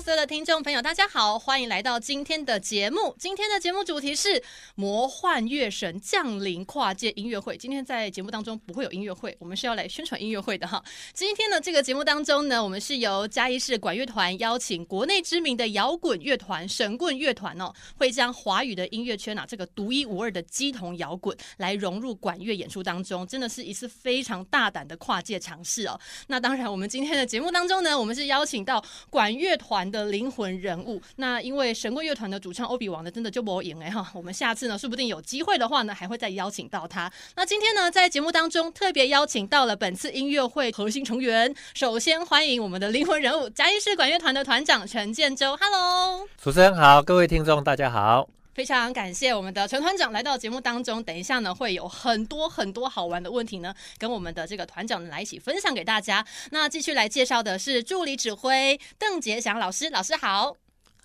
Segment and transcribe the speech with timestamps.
[0.00, 3.14] 所有的听众朋友，大家好，欢迎来到今天的节目。
[3.18, 4.42] 今天的节目主题是
[4.74, 7.54] 魔幻乐神降临跨界音乐会。
[7.56, 10.82] 今天在节目当中不会有音乐会，我们是要来宣传音乐会的哈。
[11.12, 26.00] 今天的这个节目当中呢，我们是由嘉义市管乐团邀请国内知名的摇滚乐团神棍乐团哦，会将华语的音乐圈啊这个独一无二的乩童摇滚来融入管乐演出当中，真的是一次非常大胆的跨界尝试哦。
[26.28, 29.30] 那当然，我们今天的节目当中呢，我们是邀请到管。
[29.40, 37.10] 乐团的灵魂人物，那因为神棍乐团的主唱欧比王呢，真的就我赢哎哈，我们下次呢，说不定有机会的话呢，还会再邀请到他。
[37.36, 48.39] 那今天呢，在节目当中特别邀请到了本次音乐会核心成员，首先欢迎我们的灵魂人物嘉义市管乐团的团长陈建州，Hello，主持人好，各位听众大家好。
[48.52, 51.02] 非常感谢我们的陈团长来到节目当中。
[51.02, 56.26] 等一下呢，会有很多很多好玩的问题呢，跟我们的这个团长来一起分享给大家。
[56.50, 60.56] 那继续来介绍的是助理指挥邓杰祥老师，老师好。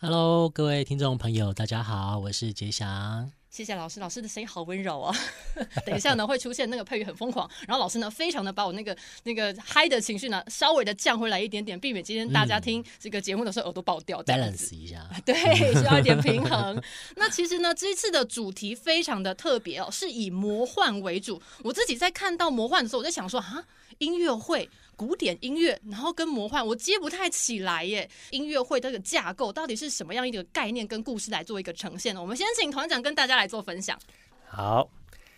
[0.01, 3.31] Hello，各位听众朋友，大家好，我是杰祥。
[3.55, 5.15] 谢谢老师，老师的声音好温柔啊！
[5.87, 14.21] 等一下呢，会出现那个配乐很疯狂，然后老师呢，非常的把我那个那个嗨的情绪呢，稍微的降回来一点点，避免今天大家听这个节目的时候耳朵爆掉。
[14.23, 15.33] balance 一下， 对，
[15.73, 16.83] 需要一点平衡。
[17.15, 21.41] 那其实呢，这一次的主题非常的特别哦，是以魔幻为主。
[21.63, 23.63] 我自己在看到魔幻的时候，我在想说啊，
[23.99, 24.69] 音乐会。
[24.95, 28.09] 古典音乐，然后跟魔幻，我接不太起来耶。
[28.31, 32.21] 音乐会这个架构到底是什么样一个概念跟故事来做一个呈现呢？
[32.21, 33.99] 我们先请团长跟大家来做分享。
[34.47, 34.89] 好，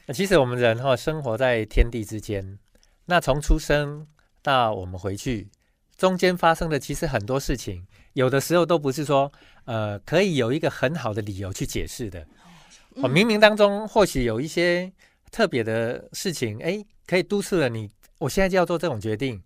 [0.06, 2.58] 那其实我们人哈生活在天地之间，
[3.06, 4.08] 那从出生
[4.42, 5.50] 到我们回去，
[5.98, 9.32] 中间发生的其实很多事情，有的时候都不是说
[9.66, 12.22] 呃可以有一个很好的理由去解释的。
[12.96, 14.92] 哦，冥冥当中或许有一些
[15.32, 17.90] 特别的事情，哎，可以督促了你。
[18.20, 19.40] 我现在就要做这种决定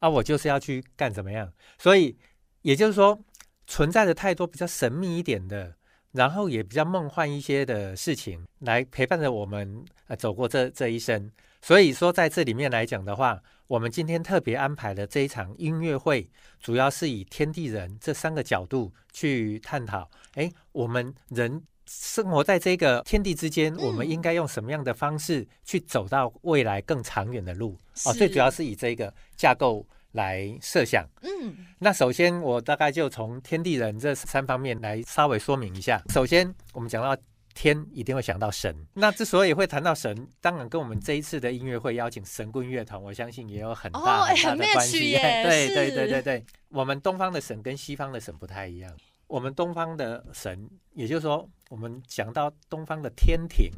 [0.00, 0.08] 啊！
[0.08, 1.50] 我就是要去干怎么样？
[1.78, 2.16] 所以
[2.62, 3.18] 也就是说，
[3.66, 5.76] 存在着太多比较神秘一点的，
[6.12, 11.30] 然后也比较梦幻一些的事情，来陪伴着我们呃走过这这一生。
[11.62, 16.28] 所以说，在这里面来讲的话，我们今天特别安排的这一场音乐会，
[16.58, 20.10] 主要是以天地人这三个角度去探讨。
[20.34, 21.62] 哎，我们人。
[21.92, 27.76] 生活在这个天地之间，我们应该用什么样的方式去走到未来更长远的路？
[28.06, 31.04] 哦，最主要是以这个架构来设想。
[31.22, 36.00] 嗯，那首先我大概就从天地人这三方面来稍微说明一下。
[36.10, 37.20] 首先，我们讲到
[37.54, 38.72] 天，一定会想到神。
[38.94, 45.16] 那之所以会谈到神，当然跟我们这一次的音乐会邀请神棍乐团，我相信也有很大很大的关系。
[45.16, 48.96] 哦， 对对对对对，我们东方的神跟西方的神不太一样。
[49.30, 53.70] 我们东方的神，也就是说，我们讲到东方的天庭，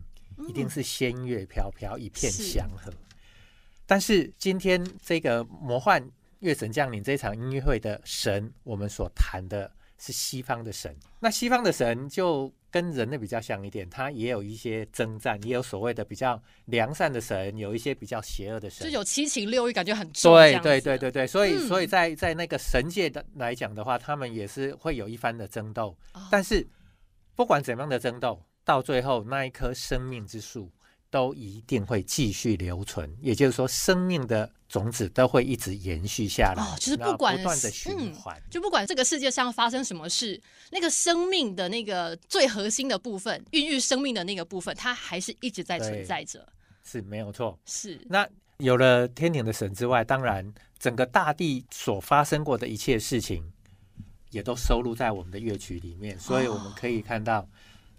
[0.49, 2.91] 一定是仙乐飘飘，一片祥和。
[3.85, 6.03] 但是今天这个魔幻
[6.39, 10.97] 月神降临这场音乐会的神，我们所谈的是西方的神。
[11.21, 20.35] 那西方的神就跟人类比较像一点，它也有一些征战，也有所谓的比较良善的神，有一些比较邪恶的神，就有七情六欲，感觉很重。
[20.35, 25.95] 对对对对对，所以、嗯、所以在在那个神界的来讲的话，他们也是会有一番的争斗。
[26.15, 26.67] 哦、但是
[27.37, 30.73] 不管怎么样的争斗，到最后那一棵生命之树。
[31.13, 36.65] 都一定会继续留存，也就是说，生命的种子都会一直延续下来。
[36.65, 40.41] 哦，就是不管不断的循环，就不管这个世界上发生什么事，
[40.71, 46.51] 那个生命的那个最核心的部分，孕育生命的那个部分，它还是一直在存在着。
[46.83, 47.59] 是没有错。
[47.67, 48.01] 是。
[48.09, 53.45] 那有了天庭的神之外，当然整个大地所发生过的一切事情，
[54.31, 57.41] 也都收录在我们的乐曲里面，所以我们可以看到。
[57.41, 57.49] 哦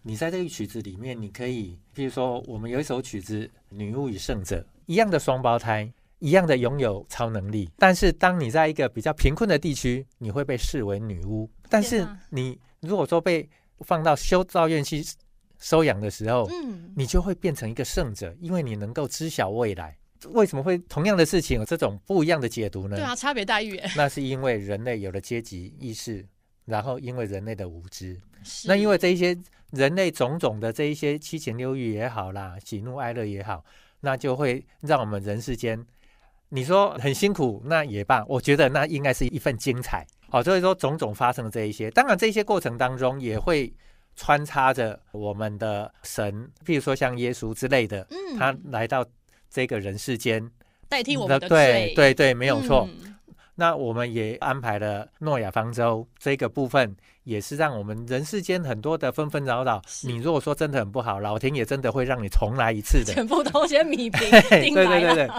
[0.06, 5.90] 你在这个曲子里面，你可以，比如说，我们有一首曲子《女巫与圣者》，一样的双胞胎，
[6.20, 15.02] 一样的拥有超能力，但是当你在一个比较贫困的地区，你会被视为女巫；但是你如果说被放到修道院去
[15.58, 19.98] 收养的时候，嗯，你就会变成一个圣者，因为你能够知晓未来。
[20.32, 22.96] 为什么会同样的事情有这种不一样的解读呢？
[22.96, 23.78] 对啊，差别待遇。
[23.96, 26.26] 那是因为人类有了阶级意识，
[26.66, 28.20] 然后因为人类的无知。
[28.66, 29.38] 那因为这一些
[29.72, 33.64] 人类种种的这一些七情六欲也好啦，喜怒哀乐也好，
[34.02, 35.84] 那就会让我们人世间，
[36.50, 40.06] 你说很辛苦，那也罢，我觉得那应该是一份精彩。
[40.30, 43.72] 好，所以说种种发生的这一些，当然这些过程当中也会
[44.16, 48.08] 穿插着我们的神，譬如说像耶稣之类的，
[48.38, 49.06] 他来到
[49.50, 50.52] 这个人世间。
[50.90, 51.94] 代替我们的对罪。
[51.96, 52.88] 对对，没有错。
[52.92, 53.13] 嗯
[53.56, 64.28] 那我们也安排了诺亚方舟这个部分，也是让我们人世间很多的纷纷扰扰，你如果说真的很不好，老天爷真的会让你重来一次的，全部都先米平。
[64.50, 65.30] 对对对对。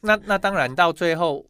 [0.00, 1.42] 那那当然到最后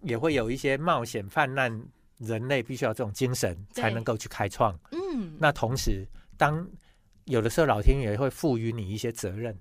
[0.00, 1.82] 也会有一些冒险泛滥，
[2.16, 4.74] 人类必须要这种精神才能够去开创。
[4.92, 5.36] 嗯。
[5.38, 6.06] 那同时，
[6.38, 6.66] 当
[7.26, 9.54] 有的时候老天爷会赋予你一些责任，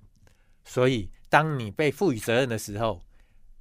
[0.63, 3.01] 所以当你被赋予责任的时候。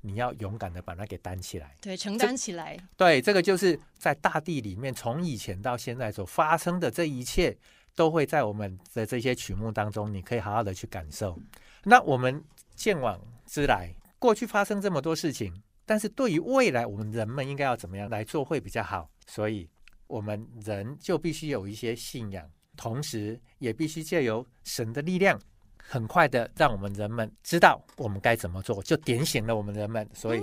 [0.06, 2.76] 你要勇敢的把它给担起来，对，承担起来。
[2.94, 7.56] 对，这个就是在大地里面，从以前到现在所发生的这一切，
[7.94, 11.38] 都会在我们的这些曲目当中，你可以好好的去感受。
[11.84, 19.10] 那我们见往知来，过去发生这么多事情，但是对于未来，我们人们应该要怎么样来做会比较好？
[19.26, 19.66] 所以，
[20.06, 22.46] 我们人就必须有一些信仰，
[22.76, 25.40] 同时也必须借由神的力量。
[25.86, 30.42] 很快的，让我们人们知道我们该怎么做，就点醒了我们人们，所以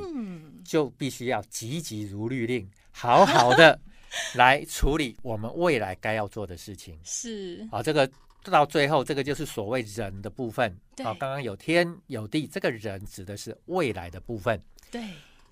[0.64, 3.78] 就必须要急急如律令，好好的
[4.36, 6.98] 来处理我们未来该要做的事情。
[7.04, 8.10] 是啊，这个
[8.44, 10.76] 到最后，这个就是所谓人的部分。
[10.96, 14.62] 对啊，刚刚有天有地，这个人指的是未来的部分。
[14.90, 15.04] 对，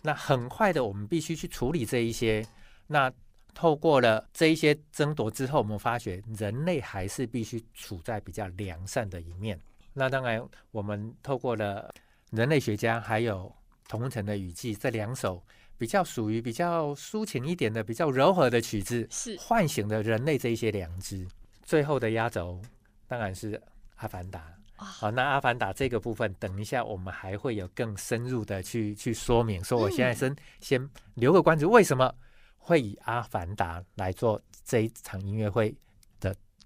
[0.02, 2.46] 那很快的，我们必须去处理这一些。
[2.88, 3.12] 那
[3.54, 9.60] 透过了这一些争夺之后，我们发觉人类还是必须处在比较良善的一面。
[10.00, 10.42] 那当然，
[10.72, 11.94] 我们透过了
[12.31, 13.54] 人类学家还有
[13.90, 15.44] 同城的雨季这两首
[15.78, 21.28] 比较属于比较抒情一点的、比较柔和的曲子，是唤醒了人类这一些良知。
[21.63, 22.62] 最后的压轴
[23.10, 23.51] 当然是
[23.98, 24.40] 《阿凡达》
[24.81, 24.86] 啊。
[24.86, 29.62] 好，那《阿凡达》这个部分，等一下我们还会有更深入的去去说明。
[29.62, 32.10] 说我现在先、嗯、先留个关子，为什么
[32.57, 35.75] 会以《阿凡达》来做这一场音乐会？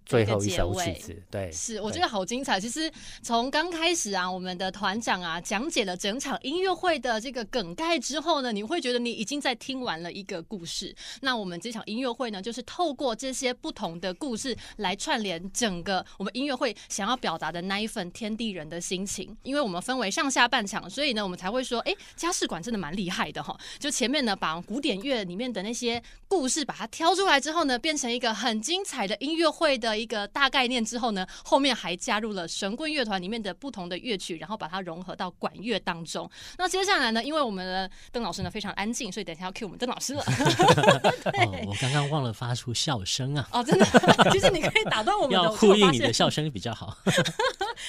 [0.05, 2.59] 最后一首曲子，对，是我觉得好精彩。
[2.59, 2.91] 其实
[3.21, 10.93] 从刚开始啊，我们的团长啊讲解了整场音乐会的这个梗概之后呢，你会觉得你已经在听完了一个故事。
[11.21, 19.35] 那我们这场音乐会呢，就是透过这些不同的故事来串联整个我们音乐会想要表达的那一份天地人的心情。
[19.43, 23.57] 因为我们分为上下半场，所以呢，我们才会说，哎，家世馆真的蛮厉害的哈。
[23.79, 29.92] 就前面呢，把古典乐里面的那些故事把它挑出来之后呢，变成一个很精彩的音乐会的。
[29.97, 36.29] 一个大概念之后呢，后面还加入了神棍乐团里面的不同的乐曲，然后把它融合到管乐当中。
[36.57, 40.21] 那接下来呢，因为我们的邓老师呢非常安静，所以等一下要 cue 我们邓老师了。
[40.21, 43.47] 哦，我刚刚忘了发出笑声啊！
[43.51, 43.85] 哦，真的，
[44.31, 46.97] 其实你可以打断我们的，要呼应你的笑声比较好。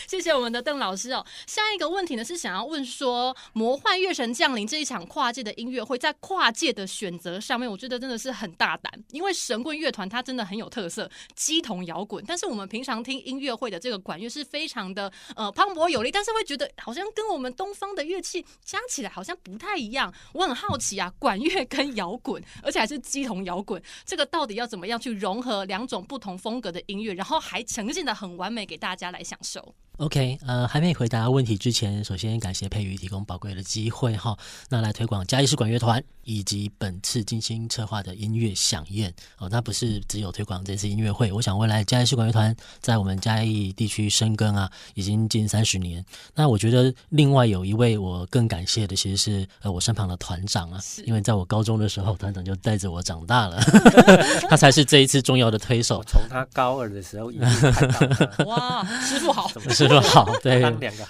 [0.09, 1.25] 谢谢我们的邓老师哦。
[1.47, 12.23] 下一个问题呢是想要问说，魔幻乐神降临这一场跨界的音乐会，在跨界的选择上面，我觉得真的是很大胆，因为神棍乐团它真的很有特色，鸡同摇摇滚。
[12.26, 20.12] 但是我们平常听音乐会的这个管乐是非常的呃磅礴有力，但是会觉得好像跟我们东方的乐器加起来好像不太一样。
[20.32, 34.37] 我很好奇啊，管乐跟摇滚，而且还是乩童摇滚，这个到底要怎么样去融合两种不同风格的音乐，然后还呈现的很完美给大家来享受？OK，呃，还没回答问题之前，首先感谢佩瑜提供宝贵的机会哈，
[34.69, 46.04] 那来推广嘉义市管乐团以及本次精心策划的音乐响宴哦，那不是只有推广这次音乐会，我想未来嘉义市管乐团在我们嘉义地区深耕啊，已经近三十年。
[46.35, 53.61] 那我觉得另外有一位我更感谢的，其实是呃我身旁的团长啊，因为在我高中的时候，团长就带着我长大了，
[54.50, 56.02] 他才是这一次重要的推手。
[56.09, 59.49] 从他高二的时候已经看到了，哇，师傅好。
[59.88, 60.62] 说好，对，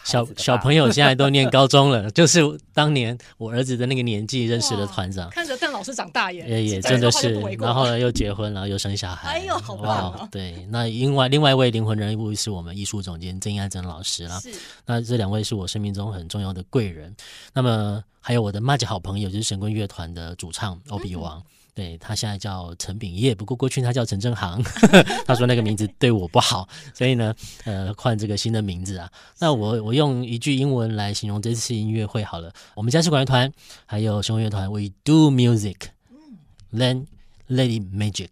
[0.05, 2.41] 小小朋友现在都念高中了， 就是
[2.73, 10.29] 当年我儿子的那个年纪认识的团长，看着邓老师长大也也也真的是，然后呢又结婚了，又生小孩，哎呦，好棒哦！
[10.31, 14.41] 对，那另外另外一位灵魂人物是我们艺术总监曾爱珍老师啦，
[14.87, 17.15] 那这两位是我生命中很重要的贵人，
[17.53, 21.39] 那么还有我的麻吉好朋友就是神棍乐团的主唱欧比王。
[21.39, 21.43] 嗯
[21.75, 24.63] 对，他现在叫陈炳业，不过过去他叫陈正航，
[25.27, 29.11] 他说那个名字对我不好，所以呢，呃，换这个新的名字啊。
[29.41, 32.53] 那我我用一句英文来形容这次音乐会好了。
[32.77, 33.53] 我们家是管乐团
[33.87, 37.07] 还有神棍乐团，We do music，then
[37.49, 38.29] it magic。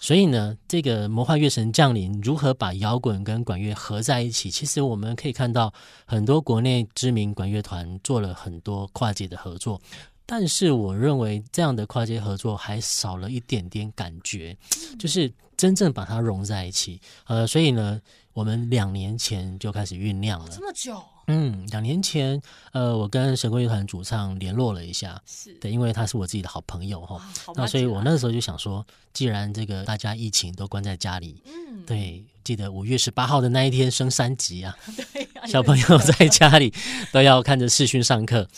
[0.00, 4.50] 所以呢，这个魔幻乐神降临如何把摇滚跟管乐合在一起？
[4.50, 5.70] 其实我们可以看到
[6.06, 9.78] 很多国内知名管乐团做了很多跨界的合作。
[10.32, 14.56] 但是我认为这样的跨界合作还少了一点点感觉，
[14.96, 17.00] 就是真正把它融在一起。
[17.24, 18.00] 呃，所以呢，
[18.32, 20.48] 我们两年前就开始酝酿了。
[20.48, 21.02] 这么久？
[21.30, 22.40] 嗯，两年前，
[22.72, 27.16] 呃，我跟神棍乐团主唱联络了一下，是对，因为他是我自己的好朋友哈。
[27.46, 34.76] 哦、那所以我那时候就想说，既然这个大家疫情都关在家里，嗯，对，记得五月十八号的那一天升三级啊，
[35.46, 36.72] 小朋友在家里
[37.12, 38.48] 都要看着视讯上课，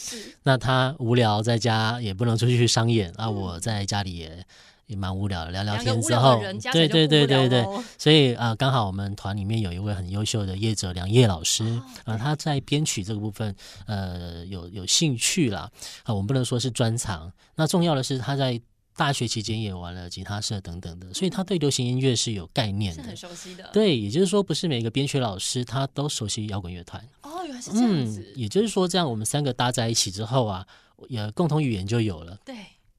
[0.42, 4.44] 那他无聊在家也不能出去商演，啊，我在家里也。
[4.92, 6.38] 也蛮无聊的，聊聊天之后，
[6.70, 13.54] 对对对对对，所以啊，刚好我们团里面有一位很优秀的叶哲良叶老师啊、呃，他在编曲这个部分
[13.86, 15.70] 呃有有兴趣啦
[16.04, 18.60] 啊，我们不能说是专长，那重要的是他在
[18.94, 23.70] 大学期间也玩了吉他社等等的，所以他对流行音乐是有概念的，是很熟悉的。
[23.72, 28.20] 对，也就是说，不是每个编曲老师他都熟悉摇滚乐团哦，原来是这样子。
[28.20, 30.66] 嗯，也就是说，这样我们三个搭在一起之后啊，
[31.08, 32.38] 也共同语言就有了。
[32.44, 32.54] 对。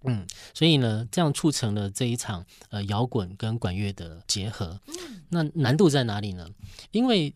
[0.05, 4.79] 嗯，所以呢，这样促成了这一场呃摇滚跟管乐的结合。
[4.87, 6.47] 嗯，那难度在哪里呢？
[6.91, 7.33] 因为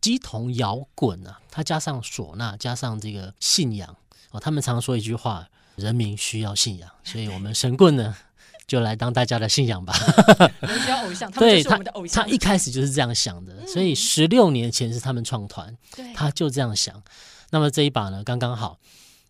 [0.00, 3.96] 乩童摇滚啊，它加上唢呐，加上这个信仰
[4.30, 6.88] 哦，他们常说一句话：人民需要信仰。
[7.04, 8.16] 所以我们神棍呢，
[8.66, 9.94] 就来当大家的信仰吧。
[10.60, 12.24] 人需要偶像，他们是我们的偶像。
[12.24, 15.76] 他一开始就是这样想的，所以十六年前是他们创团，
[16.14, 17.02] 他就这样想。
[17.50, 18.78] 那么这一把呢，刚刚好，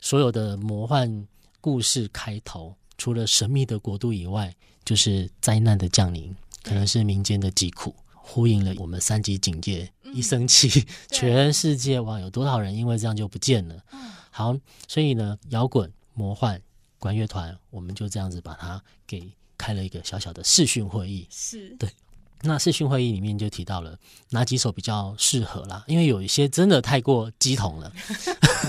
[0.01, 1.27] 所有的魔幻。
[1.67, 4.55] 故事开头除了神秘的国度以外，
[4.85, 6.33] 就是灾难的降临，
[6.63, 13.83] 可能是民间的疾苦，呼应了我们三级警戒，一生气， 全世界哇，有多少人因为这样就不见了？
[14.31, 14.57] 好，
[14.87, 16.63] 所以呢，摇滚、魔幻、
[17.01, 21.71] 管乐团，我们就这样子把它给开了一个小小的视讯会议，是。
[21.71, 21.91] 对。
[22.43, 23.99] 那视讯会议里面就提到了
[24.31, 27.93] 哪几首比较适合啦，因为有一些真的太过鸡同了，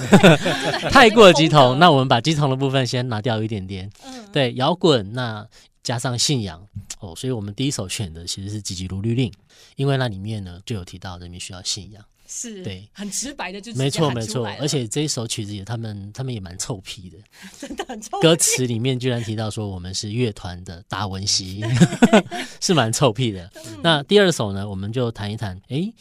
[0.89, 1.77] 太过鸡同。
[1.77, 5.45] 那我们把鸡同的部分先拿掉一点点，嗯、对，摇滚那
[5.83, 6.65] 加上信仰
[6.99, 9.29] 哦，所以我们第一首选的其实是《急急如律令》，
[9.75, 12.03] 因为那里面呢就有提到人民需要信仰。
[12.27, 17.17] 是对，很直白的就，就没错没错，而且这一首曲子也，他们他们也蛮臭屁的，
[17.57, 18.19] 真的很臭。
[18.19, 21.63] 歌词里面居然提到说我们是乐团的达文西，
[22.59, 23.49] 是蛮臭屁的。
[23.81, 25.93] 那第二首呢，我们就谈一谈，哎，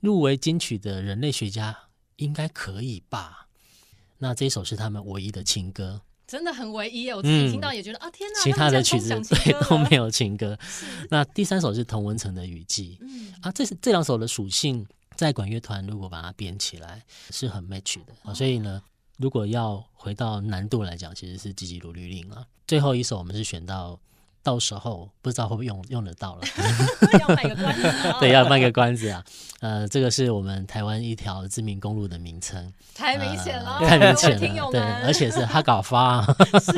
[0.00, 1.76] 入围金曲的人类学家
[2.16, 3.48] 应该可以吧？
[4.18, 7.10] 那这一首是他们唯一的情歌，真的很唯一。
[7.10, 10.58] 我自己听到也觉得、嗯、啊，天哪，其他的曲子对都没有情歌。
[11.08, 14.86] 那第三首是童文成的雨季，嗯啊，这是这两首的属性。
[15.16, 18.82] 在管乐团如果把它编起来是很 match 的啊，所以呢，
[19.18, 22.44] 如果要回到难度来讲，其实是《急急如律令》啊。
[22.66, 23.98] 最后一首我们是选到，
[24.42, 26.42] 到时候不知道会不会用用得到了，
[27.20, 29.24] 要卖个关子， 对，要卖个关子啊。
[29.60, 36.36] 呃，这个是我们台湾一条知名公路的名称，太明显了，太明显了，对，而且是哈搞发、 啊。
[36.60, 36.72] 是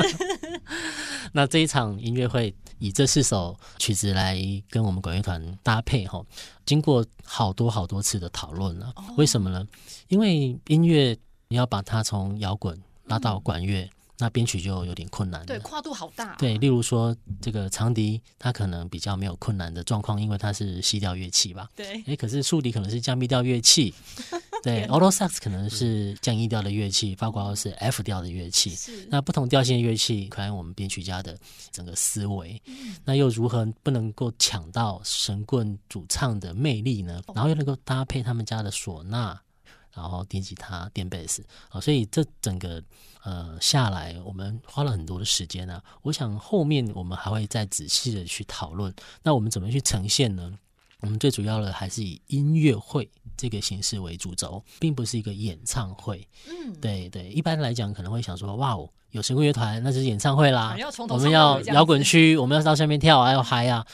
[1.36, 4.38] 那这一场音乐会以这四首曲子来
[4.70, 6.24] 跟我们管乐团搭配哈，
[6.64, 8.94] 经过好多好多次的讨论了。
[9.16, 9.66] 为什么呢？
[10.06, 13.90] 因为音乐你要把它从摇滚拉到管乐。
[14.18, 16.36] 那编曲就有点困难，对，跨度好大啊。
[16.38, 21.68] 对，例如说这个长笛，它可能比较没有困难的状况，因为它是西调乐器吧。
[21.74, 23.92] 对，诶，可是竖笛可能是降 B 调乐器，
[24.62, 28.70] 对，Alto Sax 可能是降 E 调的乐器，包括是 F 调的乐器。
[28.70, 31.36] 是，那不同调性的乐器，可能我们编曲家的
[31.72, 37.20] 整个思维，嗯，那又如何不能够抢到神棍主唱的魅力呢？
[37.34, 39.40] 然后又能够搭配他们家的唢呐。
[39.94, 42.82] 然后电吉他、电贝斯，啊，所以这整个
[43.22, 45.84] 呃下来，我们花了很多的时间呢、啊。
[46.02, 50.58] 我想后面我们还会再仔细的去讨论，那我们怎么去呈现呢？
[51.00, 56.26] 我们最主要的还是以音乐会这个形式为主轴，并不是一个演唱会。
[56.48, 58.90] 嗯，对对，一般来讲可能会想说，哇哦。
[59.14, 60.76] 有神棍乐团，那就是演唱会啦。
[61.08, 63.86] 我们要摇滚区，我们要到下面跳，还要嗨啊！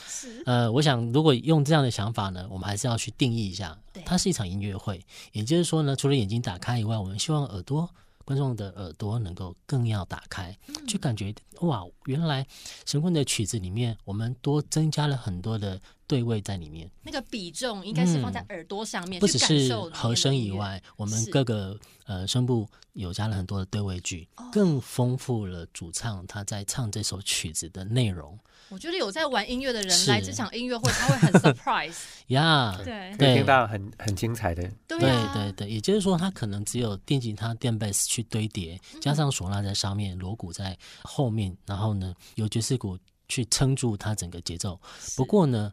[0.46, 4.98] 呃，我想如果用这样的想法呢，我们还是要去定义一下，它是一场音乐会。
[5.32, 7.88] 也就是说呢，除了眼睛打开以外，我们希望耳朵。
[8.22, 12.46] 观众的耳朵能够更要打开，就感觉哇，原来
[12.86, 16.90] 神棍的曲子里面，我们多增加了很多的对位在里面。
[17.04, 28.36] 那个比重应该是放在耳朵上面，嗯、不只是和声以外，我们各个呃声部有加了很多的对位句，更丰富了主唱他在唱这首曲子的内容。
[28.70, 31.96] 我觉得有在玩音乐的人来这场音乐会，他会很 surprise
[32.28, 42.98] 呀， 对，可以听到很很精彩的，对对对，也就是说，他可能只有电吉他、电贝斯去堆叠，加上唢呐在上面，锣鼓在后面，然后呢，有爵士鼓
[43.28, 44.80] 去撑住他整个节奏。
[45.16, 45.72] 不过呢，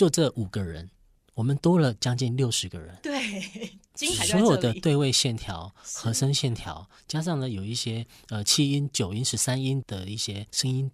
[0.00, 0.88] 就这五个人，
[1.34, 10.90] 我们多了将近六十个人，对，所有的对位线条、和声线条，加上呢有一些呃七音、九音、十三音的一些声音。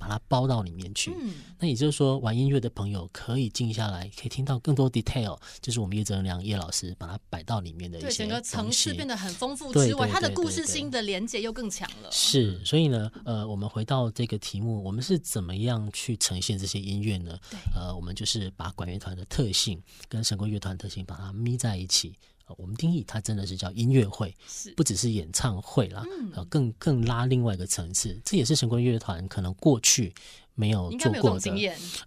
[0.00, 12.10] 把它包到里面去，嗯，那也就是说，玩音乐的朋友可以静下来，可以听到更多 detail，就是我们叶哲良叶老师把它摆到里面的一些，对，整个层次变得很丰富之外，它的故事性的连接又更强了。
[12.10, 17.38] 是，所以呢，呃，我们回到这个题目，我们是怎么样去呈现这些音乐呢？
[17.50, 19.78] 对，呃，我们就是把管乐团的特性
[20.08, 22.14] 跟神棍乐团特性把它眯在一起。
[22.58, 26.04] 我们定义它真的是叫音乐会，是不只是演唱会啦，
[26.48, 28.20] 更更拉另外一个层次。
[28.24, 30.12] 这也是神棍乐团可能过去
[30.54, 31.50] 没有做过的。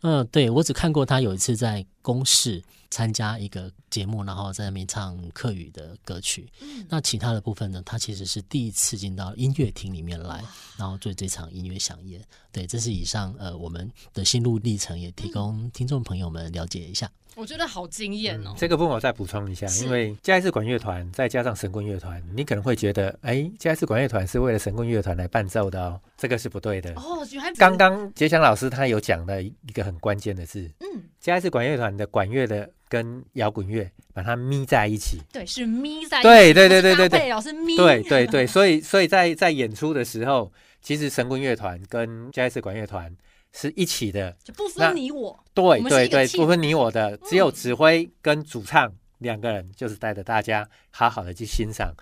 [0.01, 6.51] 嗯、呃，对，我只看过他有一次在公视参加一个节目，然后在那边唱客语的歌曲。
[6.61, 10.43] 嗯、那其他的部分呢，他其实是第一次进到音乐厅里面来，
[10.77, 12.21] 然后做这场音乐响宴。
[12.51, 17.09] 对，这是以上呃我们的心路历程，也提供听众朋友们了解一下。
[17.35, 18.53] 我觉得好惊艳哦！
[18.57, 27.25] 这个部分我再补充一下，因为嘉义市管乐团再加上神棍乐团，你可能会觉得，哎，嘉义市管乐团是为了神棍乐团来伴奏的哦，这个是不对的哦。
[27.57, 43.11] 刚刚杰强老师他有讲的一个很关键的字，嗯，嘉义市管乐团的管乐的跟摇滚乐把它咪在一起，对，是咪在一起，对对对对对对，老师咪，对对对，所以所以在在演出的时候，其实神棍乐团跟嘉义市管乐团。
[43.53, 45.39] 是一起的，就不分你我。
[45.53, 51.95] 对对对，不分你我的，只有指挥跟主唱两个人，就是带着大家好好的去欣赏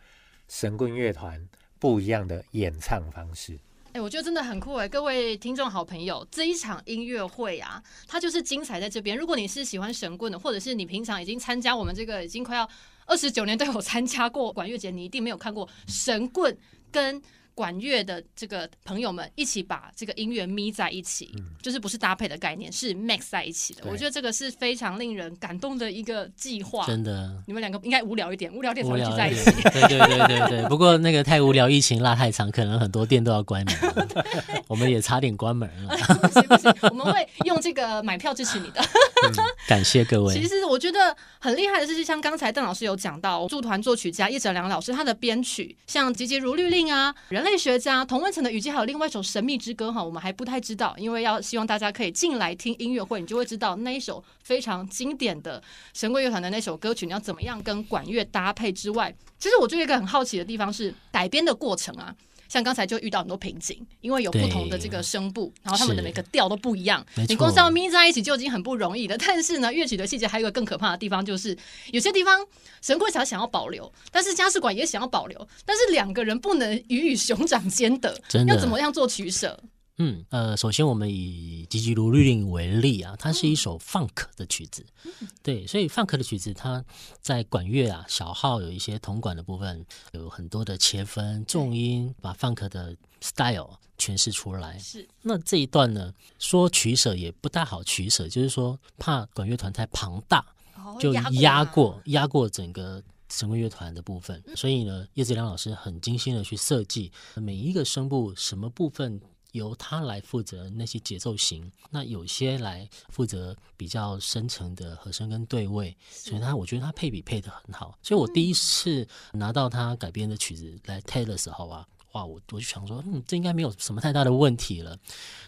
[0.47, 1.45] 神棍乐团
[1.77, 3.59] 不一样的演唱方式。
[3.91, 4.87] 哎，我觉得真的很酷哎！
[4.87, 9.17] 各位听众好朋友，这一场音乐会啊，它就是精彩在这边。
[9.17, 12.67] 如果你是喜欢神棍的，或者是你平常已经参加我们这个已经快要
[13.05, 16.57] 二十九年都有参加过管乐节，你一定没有看过神棍
[16.89, 17.21] 跟。
[17.61, 23.83] 管乐的这个朋友们一起把这个音乐咪在一起，嗯、就是不是搭配的概念，是 mix 在一起的。
[23.85, 26.87] 我觉得这个是非常令人感动的一个计划。
[26.87, 29.51] 真的，你们两个应该无聊一点，无聊点才会聚在一起。
[29.69, 30.69] 对对对对对。
[30.69, 33.75] 不过那个太无聊，疫情拉太长，可能很多店都要关门。
[34.67, 35.95] 我们也差点关门了。
[36.19, 38.81] 不行不行，我们会用这个买票支持你的。
[39.23, 39.33] 嗯、
[39.67, 40.33] 感谢各位。
[40.33, 55.61] 其实我觉得很厉害的是，像刚才邓老师有讲到，驻团作曲家叶哲良老师他的编曲，像《急急如律令》啊，人类学家童文晨的雨季，还有另外一首《神秘之歌》哈，我们还不太知道，因为要希望大家可以进来听音乐会，你就会知道那一首非常经典的
[55.93, 62.15] 神鬼乐团的那首歌曲，你要怎么样跟管乐搭配之外，其实我就有一个很好奇的地方是改编的过程啊。
[62.51, 67.01] 像刚才就遇到很多瓶颈，因为有不同的这个声部，然后他们的每个调都不一样。
[67.29, 69.17] 你光是要眯在一起就已经很不容易了。
[69.17, 71.57] 但是呢，乐曲的细节还有一个更可怕的地方，就是
[71.93, 72.45] 有些地方
[72.81, 79.57] 神棍侠想要保留，但是嘉士馆也想要保留，但是两个人不能鱼与熊掌兼得，要怎么样做取舍？
[80.03, 86.83] 嗯，呃，首先我们以《急急如律令》为例啊，它是一首 funk 的曲子，嗯、对，所以 funk 的曲子，它
[87.21, 94.79] 在管乐啊，小号有一些铜管的部分，有很多的切分，重音把 funk 的 style 诠释出来。
[94.79, 100.43] 是，那这一段呢，说取舍也不大好取舍，就是说怕管乐团太庞大，
[100.77, 109.21] 哦、就压过压过整个神棍乐团的部分，所以呢，叶子良老师很精心的去设计每一个声部什么部分。
[109.51, 117.97] 由他来负责那些节奏型，那有些来负责比较深层的和声跟对位，所以他我觉得他配比配得很好。
[118.01, 124.97] 所以我第一次拿到他改编的曲子来 take 的时候啊，哇，我我就想说，嗯，这应该没有什么太大的问题了。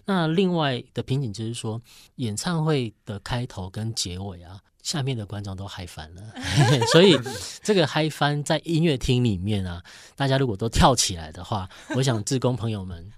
[0.05, 1.81] 那另外的瓶颈就是说，
[2.15, 4.61] 演唱会的开头跟结尾啊。
[4.83, 6.21] 下面的观众都嗨翻了，
[6.91, 7.17] 所以
[7.63, 9.81] 这个嗨翻在音乐厅里面啊，
[10.13, 13.09] 大家如果都跳起来的话，我想志工朋友们，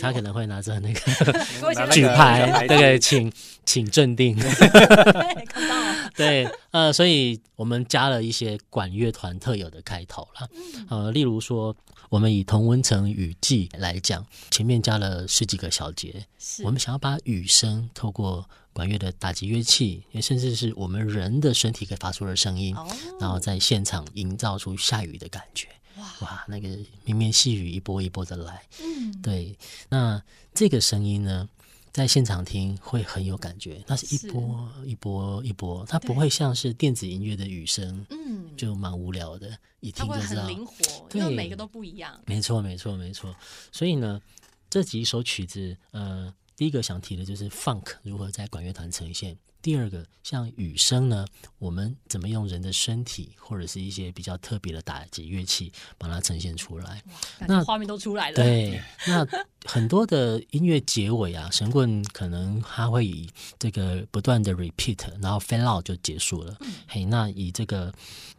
[0.00, 1.00] 他可能会拿着那个
[1.92, 3.30] 举牌，对，请
[3.66, 4.34] 请镇定。
[6.16, 10.48] 对，呃，所以我们加了一些管乐团特有的开头了，
[10.88, 11.76] 呃，例如说，
[12.08, 16.24] 我们以同温层雨季来讲，前面加了十几个小节，
[16.64, 18.48] 我们想要把雨声透过。
[18.74, 22.86] 管乐的打击乐器，也甚至是我们人的身体可以发出的声音，哦、
[23.20, 25.68] 然后在现场营造出下雨的感觉。
[25.96, 26.68] 哇，哇，那个
[27.04, 28.60] 绵绵细雨一波一波的来。
[28.82, 29.56] 嗯，对。
[29.88, 30.20] 那
[30.52, 31.48] 这个声音呢，
[31.92, 33.80] 在现场听会很有感觉。
[33.86, 39.56] 那是一波一波一波，它不会像是电子音乐的雨声，嗯，就蛮无聊的。
[39.78, 40.74] 一听就知道，灵活，
[41.08, 42.20] 对，因为每个都不一样。
[42.26, 43.32] 没错，没错，没错。
[43.70, 44.20] 所以呢，
[44.68, 46.34] 这几首曲子，呃。
[46.56, 49.36] 第一个想提的就是 funk 如何在管乐团呈现。
[49.60, 51.24] 第二个，像雨声呢，
[51.58, 57.02] 我们怎么用人的身体或者是一些比较特别的打击乐器把它呈现出来？
[57.48, 58.36] 那画面都出来了。
[58.36, 59.26] 对， 那
[59.64, 63.26] 很多的音乐结尾啊，神棍可能他会以
[63.58, 66.54] 这个不断的 repeat，然后 fade out 就结束了。
[66.60, 67.90] 嗯、嘿，那以这个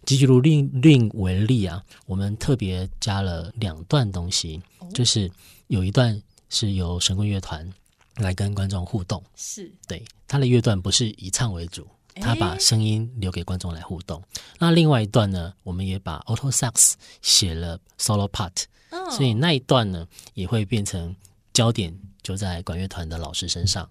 [0.05, 5.31] 吉吉如令令为例啊，我们特别加了两段东西，哦、就是
[5.67, 7.67] 有一段是由神棍乐团。
[8.15, 9.71] 来跟观众互动，是。
[9.87, 14.21] 对他的乐段不是以唱为主，他把声音留给观众来互动。
[14.21, 21.15] 欸、那另外一段呢，我们也把 auto sax 写了 solo part，、哦、所以那一段呢也会变成
[21.53, 23.89] 焦点就在管乐团的老师身上。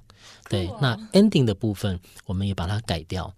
[0.49, 3.33] 对，哦、那 ending 的部分我们也把它改掉，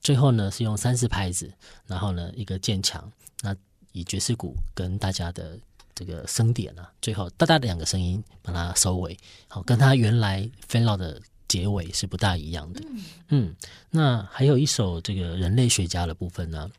[0.00, 1.52] 最后呢是用三四拍子，
[1.86, 3.10] 然后呢一个渐强，
[3.42, 3.54] 那
[3.92, 5.58] 以爵士鼓跟大家的
[5.94, 9.16] 这个声点啊，最后哒哒的两个声音把它收尾，
[9.48, 10.48] 好，跟它原来
[10.96, 12.80] 的结尾是不大一样的。
[13.28, 13.54] 嗯，
[13.90, 16.70] 那还有一首这个人类学家的部分呢。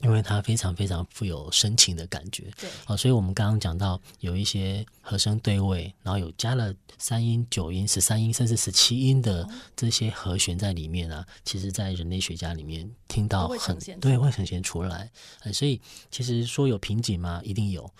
[0.00, 9.44] 因为它非常非常富有深情的感觉，对，好，所以我们刚刚讲到有一些和声对位，然后有加了三音、九音、十三音，甚至十七音的
[9.74, 15.10] 这些和弦在里面啊，其实，在人类学家里面听到很对，会呈现出来。
[15.52, 15.80] 所以
[16.12, 17.40] 其实说有瓶颈吗？
[17.42, 17.90] 一定有。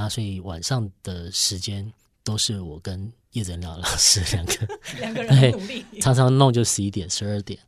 [0.00, 4.52] 那所以晚上的时间都是我跟叶振亮老师两个
[5.00, 7.58] 两个人努力，常常弄就十一点、十二点。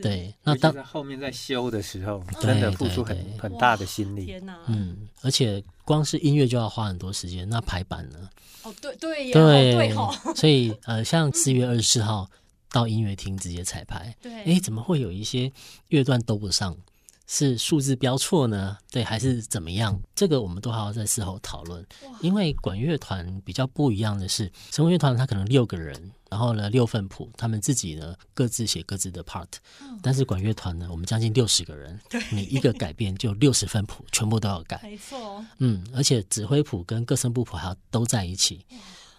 [0.00, 4.24] 对，那当后面在修的时候，真的付出很很大的心力。
[4.24, 4.58] 天哪！
[4.66, 8.30] 嗯，而且光是音乐就要花很多时间，那排版呢？
[8.62, 10.10] 哦，对对对对哦。
[10.34, 12.28] 所以呃，像四月二十四号
[12.70, 15.52] 到音乐厅直接彩排，对，哎，怎么会有一些
[15.88, 16.74] 乐段都不上？
[17.26, 18.76] 是数字标错呢？
[18.90, 19.98] 对，还是怎么样？
[20.14, 21.84] 这个我们都还要在事后讨论。
[22.20, 29.48] 因为管乐团比较不一样的是，神棍乐团它可能六个人，然后呢六份谱，他们自己呢各自写各自的 part。
[30.02, 31.98] 但是管乐团呢，我们将近六十个人，
[32.30, 34.80] 每一个改变就六十份谱，全部都要改。
[34.82, 35.42] 没错。
[35.58, 38.64] 嗯，而且指挥谱跟各声部谱还要都在一起。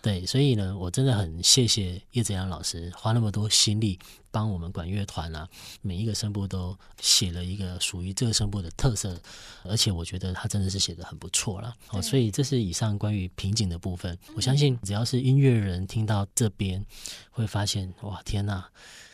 [0.02, 3.98] 对，所以呢，我真的很谢谢叶子阳老师花那么多心力
[4.36, 5.48] 帮我们管乐团啊，
[5.82, 9.18] 每一个声部都写了一个属于这个声部的特色，
[9.64, 11.74] 而且我觉得他真的是写的很不错了。
[11.92, 14.18] 哦，所以这是以上关于瓶颈的部分。
[14.36, 16.86] 我相信只要是音乐人听到这边，
[17.32, 18.66] 会发现哇，天呐！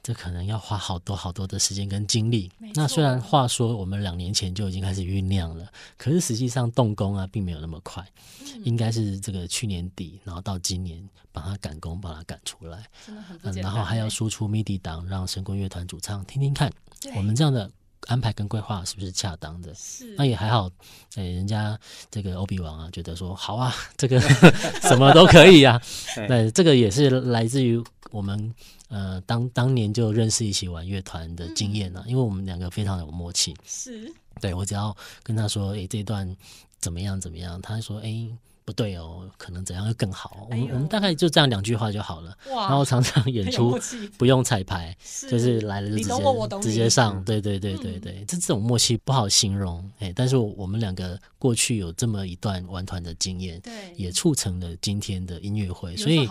[0.03, 2.49] 这可能要花好多好多的时间跟精力。
[2.73, 8.03] 那虽然话说我们两年前就已经开始酝酿了，可是实际上动工啊，并没有那么快。
[8.39, 12.83] 嗯、应该是这个去年底，然后到今年把它赶工，把它赶出来。
[13.09, 13.53] 嗯。
[13.61, 16.71] 然后还要输出 MIDI 档，让神棍乐团主唱听听看，
[17.15, 17.69] 我们这样的
[18.07, 19.73] 安排跟规划是不是恰当的？
[19.75, 20.15] 是。
[20.17, 20.69] 那也还好，
[21.15, 21.77] 哎，人家
[22.09, 24.19] 这个欧比王啊，觉得说好啊，这个
[24.81, 25.79] 什么都可以啊。
[26.29, 28.55] 那这个也是来自于我们。
[28.87, 33.55] 呃，当当年就认识一起玩乐团的经验了，嗯，因为我们两个非常有默契。
[33.65, 34.93] 是，对，我只要
[35.23, 36.35] 跟他说，哎，这段
[36.81, 38.27] 怎么样怎么样，他说，哎。
[38.63, 40.47] 不对哦，可能怎样会更好？
[40.49, 42.35] 我们我们大概就这样两句话就好了。
[42.47, 43.79] 然后常常演出
[44.17, 44.95] 不用彩排，
[45.29, 47.23] 就是来了就直接直接上。
[47.23, 49.83] 对对对对对，这这种默契不好形容。
[49.99, 55.97] 哎，但是我们两个过去有这么一段玩团的经验，对，也促成了今天的音乐会。
[55.97, 56.27] 所以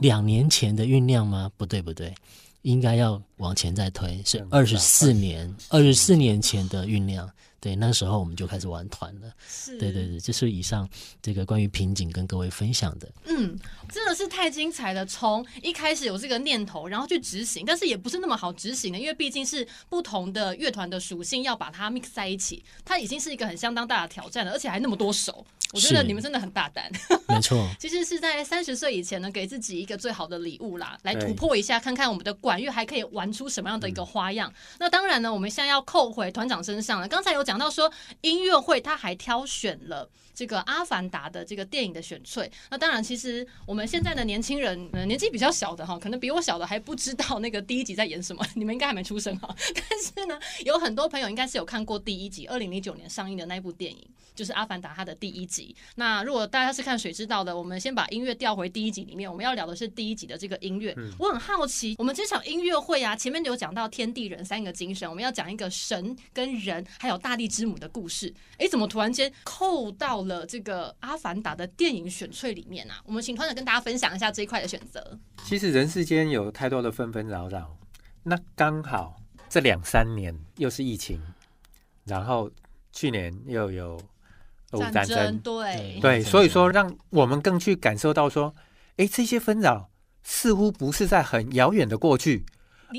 [0.00, 1.50] 两年前的酝酿吗？
[1.56, 2.14] 不对不对，
[2.62, 7.30] 应该要往前再推，是二十四年，二十四年前的酝酿。
[7.62, 9.30] 对，那时候我们就开始玩团了。
[9.46, 10.88] 是，对对对，这是以上
[11.20, 13.06] 这个关于瓶颈跟各位分享的。
[13.26, 13.54] 嗯，
[13.92, 15.04] 真的是太精彩了。
[15.04, 25.44] 从一开始有这个念头，然后去执行，但是也不是那么好执行的，因为毕竟是不同的乐团的属性，要把它 mix 在一起，它已经是一个很相当大的挑战了，而且还那么多首。
[25.72, 26.90] 我觉得你们真的很大胆。
[27.28, 34.50] 没错， 其实是在三十岁以前呢，给自己一个最好的礼物啦，来突破一下，看看我们的管乐还可以玩出什么样的一个花样。
[34.50, 37.06] 嗯、那当然呢，我们现在要扣回团长身上了。
[37.06, 42.50] 刚才有讲到说音乐会，他还挑选了这个《阿凡达》的这个电影的选粹。
[42.70, 48.44] 那当然，其实我们现在的年轻人，呃，年纪比较小的哈，可能比我小的还不知道那个第一集在演什么。
[48.56, 54.04] 你们应该还没出生哈，但是呢，有很多朋友应该是有看过第一集，二零零九年上映的那部电影。
[54.32, 55.59] 就是《阿凡达》它的第一集。
[55.96, 59.30] 那如果大家是看水知道的，我们先把音乐调回第一集里面。
[59.30, 60.94] 我们要聊的是第一集的这个音乐。
[60.96, 68.32] 嗯、我很好奇，我们这场音乐会啊，前面有讲到天地人三个精神，我们要讲一个神跟人，还有大地之母的故事。
[68.58, 73.00] 哎，怎么突然间扣到了这个《阿凡达》的电影选粹里面啊？
[73.04, 75.18] 我们请团长跟大家分享一下这一块的选择。
[75.44, 77.76] 其实人世间有太多的纷纷扰扰，
[78.22, 79.16] 那刚好
[79.48, 81.20] 这两三年又是疫情，
[82.04, 82.50] 然后
[82.92, 84.00] 去年又有。
[84.78, 88.54] 战争，战争对对，所以说让我们更去感受到说，
[88.96, 89.90] 哎，这些纷扰
[90.22, 92.44] 似乎不是在很遥远的过去，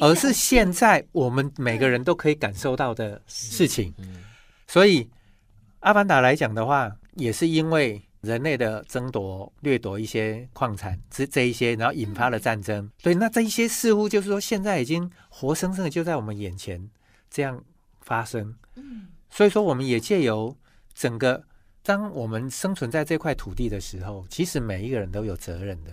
[0.02, 3.94] 而是现在我们每个人都可以感受到的事情。
[4.68, 5.10] 所以，
[5.80, 12.90] 阿凡达来讲的话，也是因为人类的争夺、掠夺一些矿产，这这一些，然后引发了战争。
[13.02, 16.90] 对，那这一些似乎就是说，现在已经活生生的就在我们眼前
[17.30, 17.64] 这样
[18.02, 18.56] 发生。
[18.76, 20.58] 嗯所以说，我们也借由
[20.94, 21.44] 整个。
[21.84, 25.92] 当我们生存在这块土地的时候，其实每一个人都有责任的，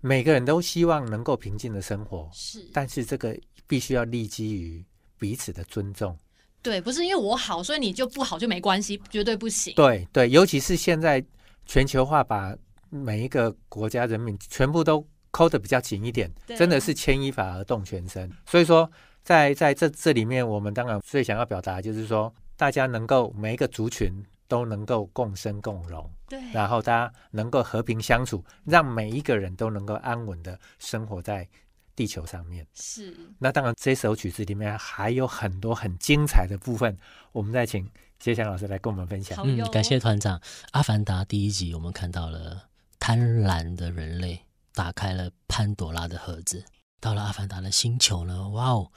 [0.00, 2.28] 每个人都希望能够平静的生活。
[2.32, 4.84] 是，但是这个必须要立基于
[5.18, 6.16] 彼此的尊重。
[6.60, 9.74] 对，不是因为我好，所以你就不好就没关系，绝对不行。
[9.74, 11.24] 对对，尤其是现在
[11.66, 12.56] 全球化，把
[12.90, 18.30] 每一个国家人民全部都抠的比较紧一点，真的是牵一发而动全身。
[18.46, 18.88] 所以说，
[19.24, 31.48] 在在这这里面，我们当然最想要表达就是说，大家能够每一个族群都能够共生共荣，对，然后大家能够和平相处，让每一个人都能够安稳的生活在
[31.96, 32.66] 地球上面。
[32.74, 33.16] 是。
[33.38, 36.94] 那当然，这首曲子里面还有很多很精彩的部分，
[37.32, 39.42] 我们再请杰祥老师来跟我们分享。
[39.42, 40.38] 嗯，感谢团长。
[40.72, 44.38] 《阿凡达》第一集，我们看到了贪婪的人类
[44.74, 46.62] 打开了潘朵拉的盒子。
[47.00, 48.92] 到了阿凡达的星球呢，哇哦，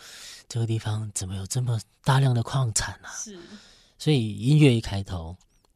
[0.49, 3.07] 这个地方怎么有这么大量的矿产啊？
[3.15, 3.39] 是，
[3.97, 5.35] 所以音乐一开头，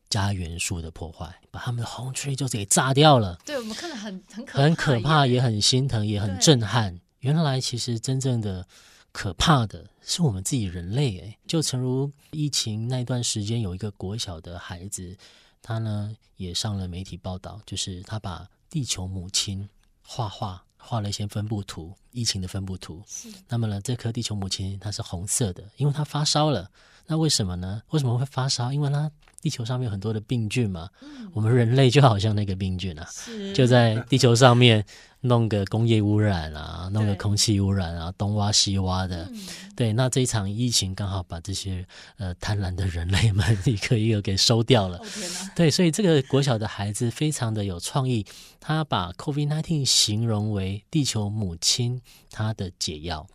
[0.09, 3.39] 加元素的破坏，把他们的红 tree 就给炸掉了。
[3.45, 6.99] 对，我们看得很很可怕，很可怕，也很心疼，也很震撼。
[7.19, 8.67] 原来其实真正的
[9.11, 11.19] 可怕的是我们自己人类。
[11.19, 15.17] 哎，就诚如疫情那段时间，有一个国小的孩子，
[15.61, 19.67] 他呢也上了媒体报道，就是他把地球母亲
[20.03, 20.63] 画画。
[20.81, 23.03] 画了一些分布图，疫情的分布图。
[23.05, 26.71] 是，那么呢，这颗地球母亲它是红色的，因为它发烧了。
[27.09, 27.81] 那为什么呢？
[27.89, 28.71] 为什么会发烧？
[28.71, 30.87] 因为它地球上面有很多的病菌嘛。
[31.01, 33.05] 嗯，我们人类就好像那个病菌啊，
[33.53, 34.85] 就在地球上面。
[35.21, 44.97] 弄个工业污染啊，弄个空气污染啊，东挖西挖的，嗯、对，那这一场疫情刚好把这些呃贪婪的人类们一个一个给收掉了。
[44.97, 45.05] 哦、
[45.53, 48.25] 对，所以这个国小的孩子非常的有创意，
[48.61, 53.27] 他把 COVID-19 形容为地球母亲她的解药。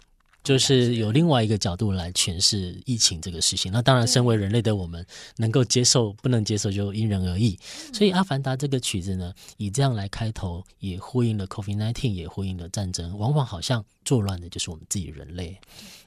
[0.44, 3.72] 就是有另外一个角度来诠释疫情这个事情。
[3.72, 5.04] 那当然，身为人类的我们
[5.38, 7.58] 能够接受，不能接受就因人而异。
[7.94, 13.18] 所以，《阿凡达》这个曲子呢，以这样来开头，也呼应了 COVID-19，也呼应了战争。
[13.18, 15.58] 往往好像作乱的就是我们自己人类。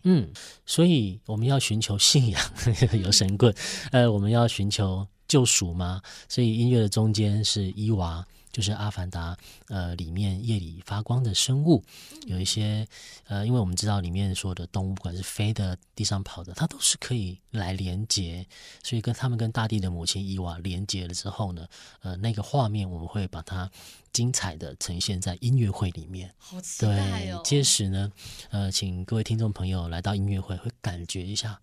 [0.03, 0.29] 嗯，
[0.67, 2.41] 所以我们要寻求信仰，
[3.03, 3.51] 有神棍。
[3.91, 5.99] 呃，我们要寻求救赎吗？
[6.29, 8.23] 所以音乐的中间是伊娃。
[8.57, 9.35] 就是《阿凡达》
[9.67, 11.83] 呃里面夜里发光的生物，
[12.25, 12.87] 有一些
[13.27, 18.43] 呃，因为我们知道里面所有的动物，不管是飞的、地上跑的，它都是可以来连接，
[18.83, 21.67] 所以跟他们跟大地的母亲伊娃连接了之后呢，
[22.01, 23.69] 呃，那个画面我们会把它
[24.11, 26.33] 精彩的呈现在音乐会里面。
[26.39, 27.43] 好期待哦！
[27.43, 28.11] 对，届时呢，
[28.49, 31.61] 呃，请各位听众朋友来到音乐会，会感觉一下，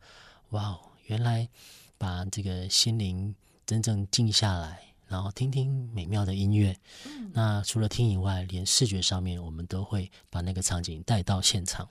[0.50, 1.48] 哇，原来
[1.98, 3.34] 把这个心灵
[3.66, 4.93] 真正静下来。
[5.14, 11.88] 然后听听美妙的音乐，嗯、那除了听以外，连视觉上面我们都会把那个场景带到现场。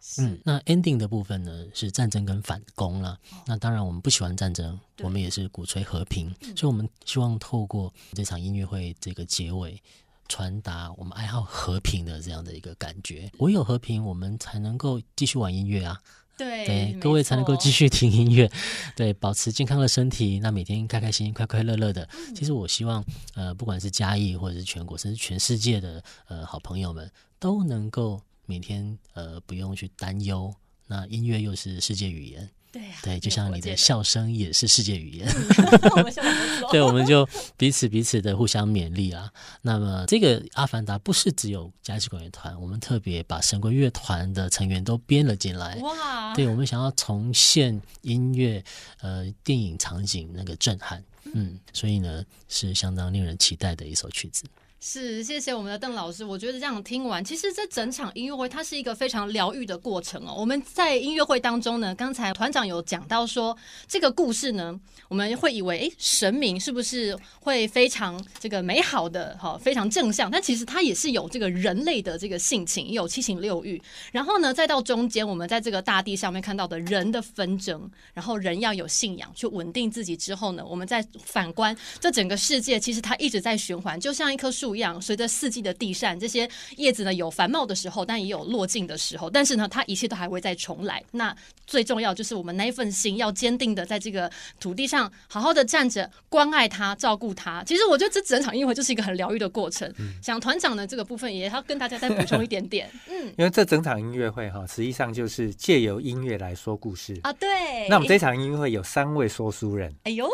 [0.00, 3.10] 是嗯，那 ending 的部分呢是战争跟反攻啦。
[3.30, 9.78] 哦、那当然我们不喜欢战争，我们也是鼓吹和平，嗯、所以我们希望透过这场音乐会这个结尾，
[10.26, 13.30] 传达我们爱好和平的这样的一个感觉。
[13.40, 16.00] 唯有和平，我们才能够继续玩音乐啊。
[16.36, 18.50] 对，对，各位才能够继续听音乐，
[18.96, 22.08] 对，保持健康的身体，那每天开开心心、快快乐乐的。
[22.14, 30.52] 嗯、其实我希望，呃，不管是嘉义或者是全国，甚至全世界的呃好朋友们，都能够每天呃不用去担忧。
[30.86, 32.50] 那音乐又是世界语言。
[32.72, 35.28] 对呀，对，就像你的笑声也是世界语言。
[36.72, 39.30] 对，我们就彼此彼此的互相勉励啊。
[39.60, 45.76] 那么，这个《阿凡达》不是只有加西管乐团，我们特别把神棍乐团的成员都编了进来。
[45.76, 46.34] 哇！
[46.34, 48.64] 对，我们想要重现音乐、
[49.02, 51.04] 呃，电影场景那个震撼，
[51.34, 54.44] 嗯，所以呢，是相当令人期待的一首曲子。
[54.84, 56.24] 是，谢谢我们的邓老师。
[56.24, 60.34] 我觉得这样听完，其实这整场音乐会它是一个非常疗愈的过程哦。
[60.36, 70.28] 我们在音乐会当中呢，刚才团长有讲到说，这个故事呢，我们会以为，诶，神明是不是会非常这个美好的哈，非常正向？
[70.28, 73.80] 但其实它也是有这个人类的这个性情，也有七情六欲。
[74.10, 84.71] 然后呢，再到中间，我们在这个大地上面看到的人的纷争，然后人要有信仰去稳定自己之后呢，我们再反观这整个世界，其实它一直在循环，就像一棵树。
[84.74, 89.30] 一样，随着四季的地扇，这些叶子呢，有繁茂的时候，但也有落尽的时候。
[89.30, 91.02] 但是呢，它一切都还会再重来。
[91.10, 91.34] 那
[91.66, 94.30] 最重要就是我们那一份心，要坚定的在这个
[94.60, 97.62] 土地上好好的站着，关爱它，照顾它。
[97.64, 99.92] 其实我觉得这整场音乐会就是一个很疗愈的过程。
[99.98, 102.90] 嗯、想团长的这个部分，也要跟大家再补充一点点。
[103.08, 107.32] 嗯，因为这整场音乐会哈，实际上就是借由音乐来说故事啊。
[107.34, 107.88] 对。
[107.88, 109.94] 那我们这场音乐会有三位说书人。
[110.04, 110.28] 哎呦。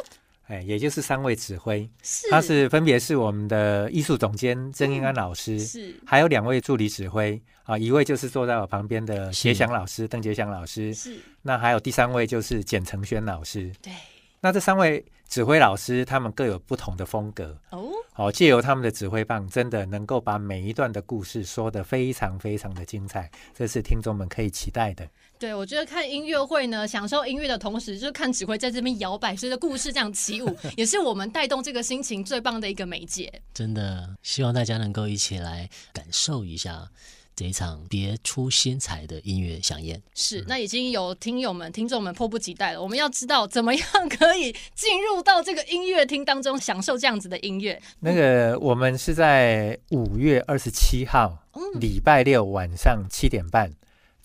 [0.49, 2.29] 哎，也就是三位指挥，是。
[2.29, 5.95] 他是分别是我们的艺术总监曾英安老师，嗯、是。
[6.05, 7.41] 还有两位助理指挥。
[7.63, 11.19] 啊，一位就是坐在我旁边的杰祥老师，邓杰祥老师，是。
[11.43, 13.93] 那还有第三位就是简承轩老师，对，
[14.41, 15.05] 那这三位。
[15.29, 25.07] 指挥老师他们各有不同的风格哦，好，借由他们的指挥棒，真的能够把每一段的故事说得非常非常的精彩，这是听众们可以期待的。
[25.39, 33.33] 对，我觉得看音乐会呢，享受音乐的同时，就是看指挥在这边摇摆，随着故事这样起舞，也是我们带动这个心情最棒的一个媒介。
[33.55, 36.89] 真的，希望大家能够一起来感受一下。
[37.37, 40.03] 这一场别出心裁的音乐饗宴。
[40.13, 42.83] 是，那已经有听友们、听众们迫不及待了。
[42.83, 47.81] 我们要知道怎么样可以进入到这个音乐厅当中，享受这样子的音乐。
[48.01, 53.73] 那个，我们是在五月二十七号，嗯、礼拜六晚上七点半，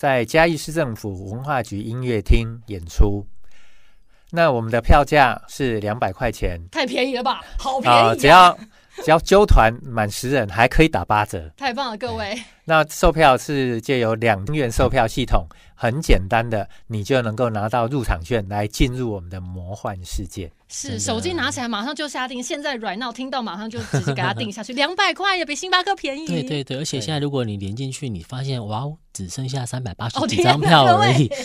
[0.04, 3.26] 在嘉义市政府文化局音乐厅演出。
[4.32, 7.40] 那我们的票价是两百块钱，太便宜了吧？
[7.58, 8.08] 好便宜啊！
[8.10, 8.60] 呃、只要
[8.98, 11.50] 只要揪团满十人，还可以打八折。
[11.56, 12.38] 太棒了，各位！
[12.66, 15.46] 那售票是借由两元售票系统，
[15.76, 20.52] 很简单的，你就能够拿到入场券来进入我们的魔幻世界。
[20.70, 26.26] 是，手机拿起来马上就下定，现在 right now 听到马上就直接给他定下去，两百块也比星巴克便宜。
[26.26, 31.28] 对对对，而且现在如果你连进去，你发现哇，只剩下三百八十几张票而已。
[31.28, 31.36] 哦、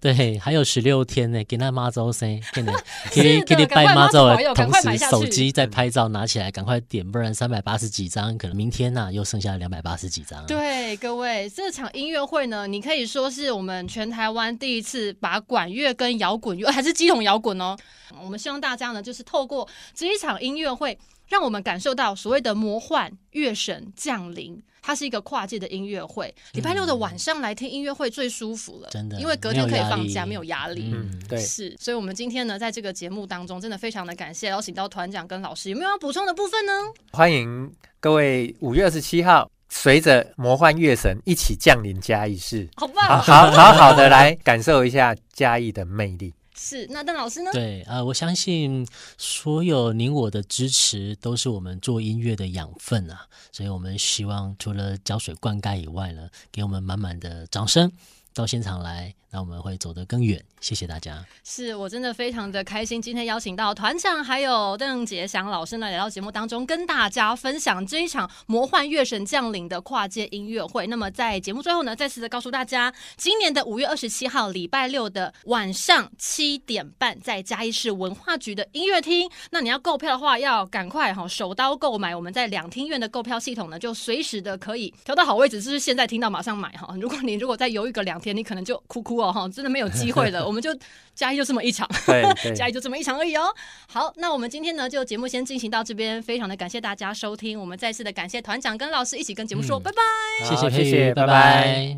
[0.00, 2.70] 对，还有十六天呢，给那妈祖生，给你
[3.10, 10.46] 给给你拜妈祖的同时，手机在拍照，拿起来赶快点，不然三百八十几张，可能明天呢、啊、又剩下两百八十几张。
[10.46, 10.56] 对，
[11.00, 17.76] 各位，这场音乐会呢，你可以说是我们全台湾第一次把管乐跟摇滚乐，还是乩童摇滚哦。
[18.22, 24.62] 我们希望大家呢，就是透过这一场音乐会，让我们感受到所谓的魔幻乐神降临。
[24.80, 30.90] 它是一个跨界的音乐会，礼拜六的晚上来听音乐会最舒服了，真的，因为隔天可以放假，没有压力。
[30.94, 31.76] 嗯，对，是。
[31.78, 36.72] 所以，我们今天呢，在这个节目当中，真的非常的感谢邀请到团长跟老师，有没有要补充的部分呢？
[37.12, 46.34] 欢迎各位五月二十七号，随着魔幻乐神一起降临嘉义市，好棒，好好好好的来感受一下嘉义的魅力。
[46.60, 47.52] 是，那邓老师呢？
[47.52, 48.84] 对啊、呃，我相信
[49.16, 57.92] 所有您我的支持都是我们做音乐的养分啊，所以我们希望除了浇水灌溉以外呢，给我们满满的掌声。
[58.38, 60.40] 到现场来，那我们会走得更远。
[60.60, 61.24] 谢谢大家。
[61.42, 70.86] 是我真的非常的开心，今天邀请到团长还有邓杰祥老师呢，来到节目当中，跟大家分享这一场魔幻乐神降临的跨界音乐会。
[70.86, 79.28] 那么在节目最后呢，再次的告诉大家，今年的五月二十七号礼拜六的晚上七点半，在嘉义市文化局的音乐厅。
[79.50, 82.14] 那你要购票的话，要赶快哈，手刀购买。
[82.14, 86.94] 我们在两厅院的购票系统呢，就随时的可以调到好位置，就是现在听到马上买哈。
[87.00, 90.44] 如果你如果再犹豫个两天，你可能就哭哭哦哈，真的没有机会了。
[90.46, 90.70] 我们就
[91.14, 91.88] 加一就这么一场，
[92.54, 93.46] 加一就这么一场而已哦。
[93.88, 101.26] 好，那我们今天呢，就节目先进行到这边，非常的感谢大家收听，我们再次的感谢团长跟老师一起跟节目说、嗯、拜拜，谢谢谢谢，拜拜。
[101.26, 101.34] 拜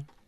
[0.06, 0.19] 拜。